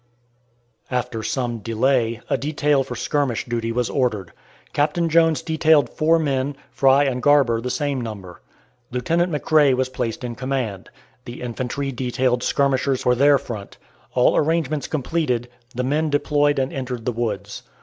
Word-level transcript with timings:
After 0.89 1.21
some 1.21 1.59
delay, 1.59 2.21
a 2.27 2.35
detail 2.35 2.83
for 2.83 2.95
skirmish 2.95 3.45
duty 3.45 3.71
was 3.71 3.87
ordered. 3.87 4.33
Captain 4.73 5.09
Jones 5.09 5.43
detailed 5.43 5.91
four 5.91 6.17
men, 6.17 6.55
Fry 6.71 7.03
and 7.03 7.21
Garber 7.21 7.61
the 7.61 7.69
same 7.69 8.01
number. 8.01 8.41
Lieutenant 8.89 9.31
McRae 9.31 9.75
was 9.75 9.89
placed 9.89 10.23
in 10.23 10.33
command. 10.33 10.89
The 11.25 11.43
infantry 11.43 11.91
detailed 11.91 12.41
skirmishers 12.41 13.03
for 13.03 13.13
their 13.13 13.37
front. 13.37 13.77
All 14.15 14.35
arrangements 14.35 14.87
completed, 14.87 15.49
the 15.75 15.83
men 15.83 16.09
deployed 16.09 16.57
and 16.57 16.73
entered 16.73 17.05
the 17.05 17.11
woods. 17.11 17.61